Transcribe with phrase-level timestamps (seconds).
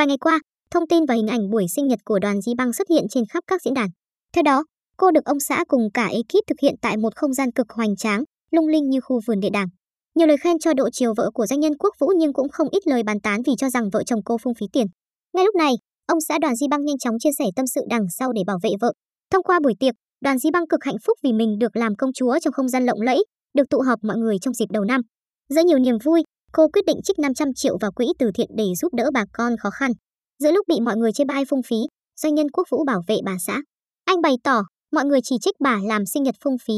[0.00, 2.72] Vài ngày qua, thông tin và hình ảnh buổi sinh nhật của đoàn Di Băng
[2.72, 3.88] xuất hiện trên khắp các diễn đàn.
[4.34, 4.64] Theo đó,
[4.96, 7.96] cô được ông xã cùng cả ekip thực hiện tại một không gian cực hoành
[7.96, 9.66] tráng, lung linh như khu vườn địa đàng.
[10.14, 12.68] Nhiều lời khen cho độ chiều vợ của doanh nhân Quốc Vũ nhưng cũng không
[12.70, 14.86] ít lời bàn tán vì cho rằng vợ chồng cô phung phí tiền.
[15.32, 15.72] Ngay lúc này,
[16.06, 18.58] ông xã Đoàn Di Băng nhanh chóng chia sẻ tâm sự đằng sau để bảo
[18.62, 18.92] vệ vợ.
[19.32, 22.12] Thông qua buổi tiệc, Đoàn Di Băng cực hạnh phúc vì mình được làm công
[22.12, 23.24] chúa trong không gian lộng lẫy,
[23.54, 25.00] được tụ họp mọi người trong dịp đầu năm.
[25.48, 26.22] Giữa nhiều niềm vui,
[26.52, 29.56] cô quyết định trích 500 triệu vào quỹ từ thiện để giúp đỡ bà con
[29.56, 29.92] khó khăn.
[30.38, 31.76] Giữa lúc bị mọi người chê bai phung phí,
[32.20, 33.62] doanh nhân Quốc Vũ bảo vệ bà xã.
[34.04, 36.74] Anh bày tỏ, mọi người chỉ trích bà làm sinh nhật phung phí.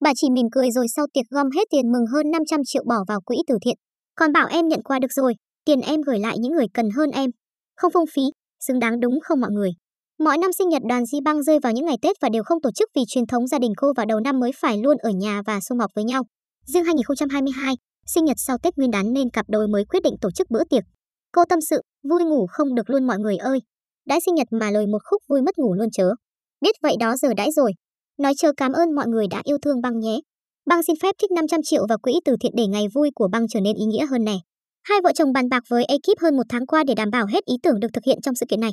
[0.00, 3.04] Bà chỉ mỉm cười rồi sau tiệc gom hết tiền mừng hơn 500 triệu bỏ
[3.08, 3.76] vào quỹ từ thiện.
[4.14, 7.10] Còn bảo em nhận quà được rồi, tiền em gửi lại những người cần hơn
[7.10, 7.30] em.
[7.76, 8.22] Không phung phí,
[8.66, 9.70] xứng đáng đúng không mọi người?
[10.18, 12.60] Mỗi năm sinh nhật đoàn Di Băng rơi vào những ngày Tết và đều không
[12.60, 15.10] tổ chức vì truyền thống gia đình cô vào đầu năm mới phải luôn ở
[15.10, 16.22] nhà và sum họp với nhau.
[16.66, 17.74] Riêng 2022,
[18.14, 20.64] sinh nhật sau Tết Nguyên đán nên cặp đôi mới quyết định tổ chức bữa
[20.64, 20.84] tiệc.
[21.32, 23.58] Cô tâm sự, vui ngủ không được luôn mọi người ơi.
[24.06, 26.14] Đãi sinh nhật mà lời một khúc vui mất ngủ luôn chớ.
[26.60, 27.72] Biết vậy đó giờ đãi rồi.
[28.18, 30.20] Nói chờ cảm ơn mọi người đã yêu thương băng nhé.
[30.66, 33.48] Băng xin phép trích 500 triệu vào quỹ từ thiện để ngày vui của băng
[33.48, 34.36] trở nên ý nghĩa hơn nè.
[34.82, 37.44] Hai vợ chồng bàn bạc với ekip hơn một tháng qua để đảm bảo hết
[37.44, 38.70] ý tưởng được thực hiện trong sự kiện này.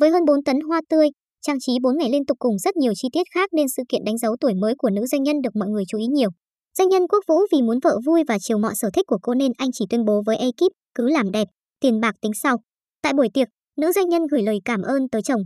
[0.00, 1.08] Với hơn 4 tấn hoa tươi,
[1.42, 4.04] trang trí 4 ngày liên tục cùng rất nhiều chi tiết khác nên sự kiện
[4.04, 6.30] đánh dấu tuổi mới của nữ doanh nhân được mọi người chú ý nhiều.
[6.78, 9.34] Doanh nhân Quốc Vũ vì muốn vợ vui và chiều mọi sở thích của cô
[9.34, 11.48] nên anh chỉ tuyên bố với ekip cứ làm đẹp,
[11.80, 12.56] tiền bạc tính sau.
[13.02, 15.42] Tại buổi tiệc, nữ doanh nhân gửi lời cảm ơn tới chồng.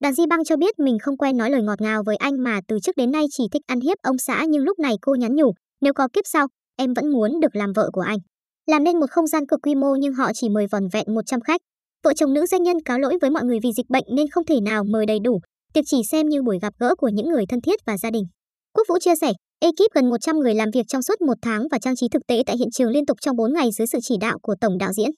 [0.00, 2.60] Đàn Di Băng cho biết mình không quen nói lời ngọt ngào với anh mà
[2.68, 5.34] từ trước đến nay chỉ thích ăn hiếp ông xã nhưng lúc này cô nhắn
[5.34, 8.18] nhủ, nếu có kiếp sau, em vẫn muốn được làm vợ của anh.
[8.66, 11.40] Làm nên một không gian cực quy mô nhưng họ chỉ mời vòn vẹn 100
[11.40, 11.60] khách.
[12.04, 14.44] Vợ chồng nữ doanh nhân cáo lỗi với mọi người vì dịch bệnh nên không
[14.44, 15.40] thể nào mời đầy đủ,
[15.72, 18.24] tiệc chỉ xem như buổi gặp gỡ của những người thân thiết và gia đình.
[18.72, 21.78] Quốc Vũ chia sẻ, ekip gần 100 người làm việc trong suốt một tháng và
[21.78, 24.14] trang trí thực tế tại hiện trường liên tục trong 4 ngày dưới sự chỉ
[24.20, 25.10] đạo của tổng đạo diễn.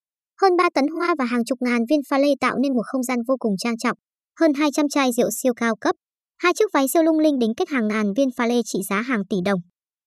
[0.42, 3.02] Hơn 3 tấn hoa và hàng chục ngàn viên pha lê tạo nên một không
[3.02, 3.96] gian vô cùng trang trọng.
[4.40, 5.96] Hơn 200 chai rượu siêu cao cấp.
[6.38, 9.00] Hai chiếc váy siêu lung linh đính kết hàng ngàn viên pha lê trị giá
[9.00, 9.60] hàng tỷ đồng.